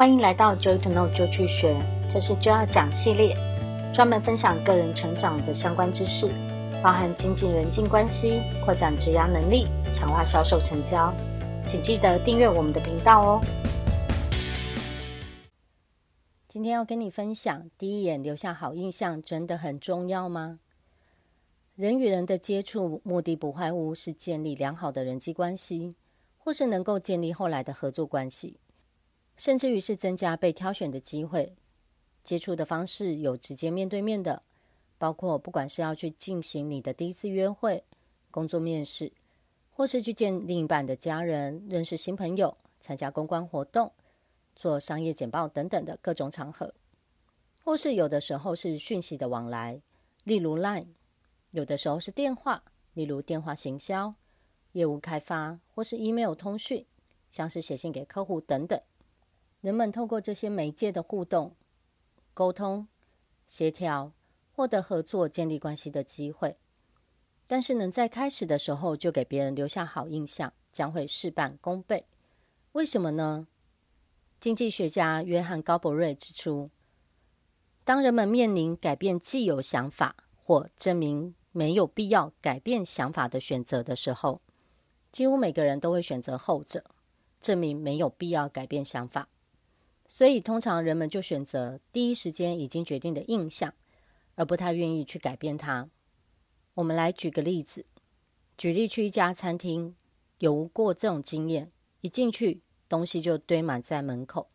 [0.00, 1.76] 欢迎来到 Joy to Know 就去学，
[2.14, 3.36] 这是就要讲系列，
[3.92, 6.28] 专门分享个人成长的相关知识，
[6.80, 9.66] 包含经济人际关系、扩展职涯能力、
[9.96, 11.12] 强化销售成交。
[11.68, 13.40] 请记得订阅我们的频道哦。
[16.46, 20.60] 今天要跟你分享，第一眼留下好印象真的很重要吗？
[21.74, 25.96] 人与人的接触，目的不外乎是建立良好的人际关系，
[26.36, 28.60] 或是能够建立后来的合作关系。
[29.38, 31.54] 甚至于是增加被挑选的机会。
[32.22, 34.42] 接触的方式有直接面对面的，
[34.98, 37.84] 包括不管是要去进行你的第一次约会、
[38.30, 39.12] 工作面试，
[39.70, 43.92] 或是去见另一半的家人、认识新朋友、参加公关活动、
[44.54, 46.74] 做商业简报等等的各种场合，
[47.64, 49.80] 或是有的时候是讯息的往来，
[50.24, 50.88] 例如 Line；
[51.52, 54.14] 有的时候是电话，例如电话行销、
[54.72, 56.84] 业务开发，或是 email 通讯，
[57.30, 58.78] 像是写信给客户等等。
[59.60, 61.56] 人们透过这些媒介的互动、
[62.32, 62.86] 沟通、
[63.46, 64.12] 协调，
[64.52, 66.56] 获得合作、建立关系的机会。
[67.48, 72.06] 但是能在开始的时候就给别人留下好印象，将会事半功倍。
[72.72, 73.48] 为什么呢？
[74.38, 76.70] 经济学家约翰·高伯瑞指出，
[77.82, 84.40] 当人们面临改变既有想法或证明没有必要改变想法的选择的时候，
[85.10, 86.84] 几乎每个人都会选择后者，
[87.40, 89.28] 证明没有必要改变想法。
[90.10, 93.74] 所以，通常人们就选择第一时间已经决定的印象，
[94.36, 95.86] 而不太愿意去改变它。
[96.72, 97.84] 我们来举个例子，
[98.56, 99.94] 举例去一家餐厅，
[100.38, 101.70] 有过这种经验？
[102.00, 104.48] 一进去，东西就堆满在门口，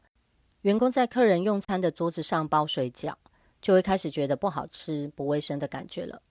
[0.62, 3.14] 员工在客人用餐的桌子上包水饺，
[3.62, 6.24] 就会开始觉得不好吃、不卫生的感觉了。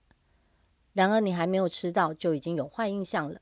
[0.91, 3.39] 然而，你还没有吃到，就已经有坏印象了。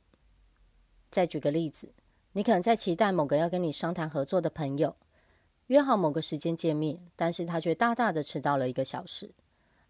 [1.10, 1.92] 再举个例子，
[2.34, 4.96] 你可能在期待某个要跟你商谈合作的朋友。
[5.72, 9.32] 约好某个时间见面，但是他却大大的迟到了一个小时，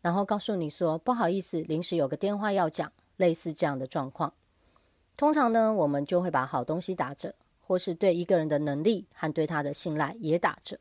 [0.01, 4.31] 然后告诉你说不好意思，临时有个电话要讲，类似这样的状况。
[5.17, 10.77] 通常呢，我们就会把好东西打折，或是对一个人的能力和对他的信赖也打折。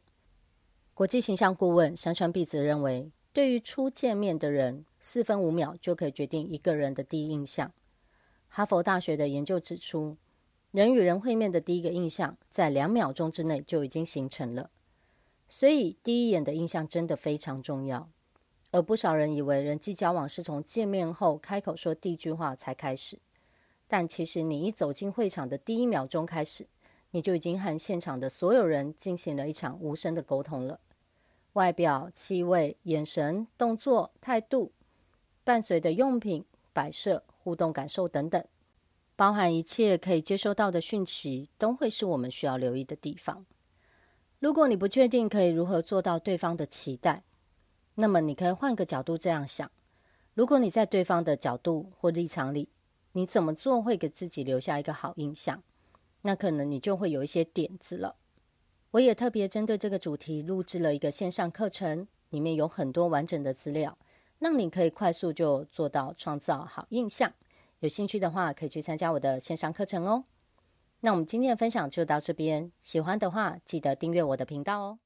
[0.92, 7.72] 国际形象顾问山川碧子认为，对于初见面的人，四分五秒就可以决定一个人的第一印象。
[8.50, 10.18] 哈佛大学的研究指出，
[10.72, 14.68] 人与人会面的第一个印象，在两秒钟之内就已经形成了。
[15.52, 18.08] 所以，第一眼的印象真的非常重要。
[18.70, 23.18] 而不少人以为人际交往是从见面后开口说第一句话才开始，
[23.88, 26.68] 但其实你一走进会场的第一秒钟开始，
[27.10, 30.78] 你就已经和现场的所有人进行了一场无声的沟通了。
[31.54, 34.70] 外表、气味、眼神、动作、态度，
[35.42, 38.44] 伴随的用品、摆设、互动感受等等，
[39.16, 43.44] 包含一切可以接收到的讯息，都会是我们需要留意的地方。
[44.40, 47.22] 如果你不确定可以如何做到对方的期待，
[47.96, 49.70] 那么你可以换个角度这样想：
[50.32, 52.70] 如果你在对方的角度或立场里，
[53.12, 55.62] 你怎么做会给自己留下一个好印象？
[56.22, 58.16] 那可能你就会有一些点子了。
[58.92, 63.98] 我也特别针对这个主题录制了一个线上课程，里面有很多完整的资料，
[64.38, 67.30] 让你可以快速就做到创造好印象。
[67.80, 70.24] 有兴趣的话，可以去参加我的线上课程哦。
[71.00, 74.98] 那我们今天的分享就到这边，喜欢的话记得订阅我的频道哦。